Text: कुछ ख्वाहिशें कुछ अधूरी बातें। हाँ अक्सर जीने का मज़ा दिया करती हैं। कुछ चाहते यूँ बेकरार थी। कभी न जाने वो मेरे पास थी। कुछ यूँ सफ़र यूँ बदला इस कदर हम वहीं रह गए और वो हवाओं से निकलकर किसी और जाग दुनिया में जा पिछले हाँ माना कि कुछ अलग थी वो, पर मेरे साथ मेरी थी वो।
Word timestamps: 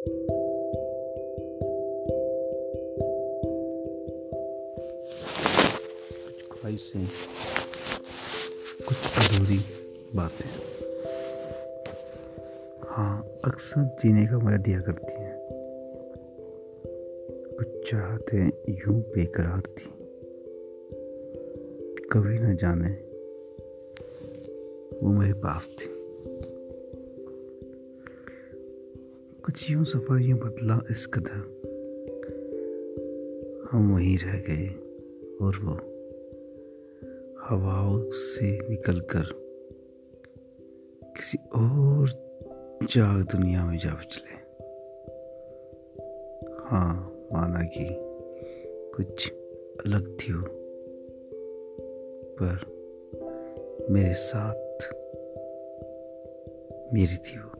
कुछ 0.00 0.22
ख्वाहिशें 6.52 7.08
कुछ 8.88 8.96
अधूरी 8.96 9.58
बातें। 10.16 10.50
हाँ 12.88 13.28
अक्सर 13.44 13.84
जीने 13.84 14.26
का 14.26 14.38
मज़ा 14.38 14.56
दिया 14.56 14.80
करती 14.80 15.12
हैं। 15.12 15.38
कुछ 17.58 17.90
चाहते 17.90 18.36
यूँ 18.68 19.00
बेकरार 19.00 19.60
थी। 19.60 19.90
कभी 22.12 22.38
न 22.38 22.56
जाने 22.56 22.90
वो 24.98 25.12
मेरे 25.12 25.32
पास 25.32 25.68
थी। 25.80 25.89
कुछ 29.44 29.70
यूँ 29.70 29.84
सफ़र 29.84 30.20
यूँ 30.20 30.38
बदला 30.38 30.80
इस 30.90 31.06
कदर 31.06 31.60
हम 33.72 33.94
वहीं 33.94 34.18
रह 34.18 34.32
गए 34.32 34.68
और 35.40 35.56
वो 35.56 35.72
हवाओं 37.48 38.10
से 38.10 38.68
निकलकर 38.68 39.22
किसी 41.04 41.38
और 41.38 42.08
जाग 42.82 43.22
दुनिया 43.22 43.66
में 43.66 43.78
जा 43.78 43.94
पिछले 43.94 44.34
हाँ 46.62 47.12
माना 47.32 47.62
कि 47.62 47.86
कुछ 48.96 49.32
अलग 49.86 50.16
थी 50.20 50.32
वो, 50.32 50.46
पर 52.42 52.80
मेरे 53.90 54.14
साथ 54.14 54.94
मेरी 56.94 57.16
थी 57.16 57.38
वो। 57.38 57.59